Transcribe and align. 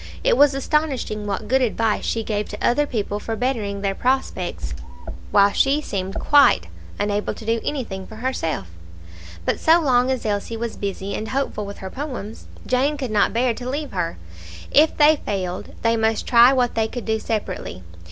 It 0.23 0.35
was 0.35 0.55
astonishing 0.55 1.27
what 1.27 1.47
good 1.47 1.61
advice 1.61 2.05
she 2.05 2.23
gave 2.23 2.49
to 2.49 2.67
other 2.67 2.87
people 2.87 3.19
for 3.19 3.35
bettering 3.35 3.81
their 3.81 3.93
prospects, 3.93 4.73
while 5.29 5.51
she 5.53 5.79
seemed 5.79 6.15
quite 6.19 6.65
unable 6.97 7.35
to 7.35 7.45
do 7.45 7.61
anything 7.63 8.07
for 8.07 8.15
herself. 8.15 8.67
But 9.45 9.59
so 9.59 9.79
long 9.79 10.09
as 10.09 10.25
Elsie 10.25 10.57
was 10.57 10.75
busy 10.75 11.13
and 11.13 11.27
hopeful 11.27 11.67
with 11.67 11.77
her 11.85 11.91
poems, 11.91 12.47
Jane 12.65 12.97
could 12.97 13.11
not 13.11 13.31
bear 13.31 13.53
to 13.53 13.69
leave 13.69 13.91
her; 13.91 14.17
if 14.71 14.97
they 14.97 15.17
failed, 15.23 15.69
they 15.83 15.95
must 15.95 16.25
try 16.25 16.51
what 16.51 16.73
they 16.73 16.87
could 16.87 17.05
do 17.05 17.19
separately. 17.19 17.83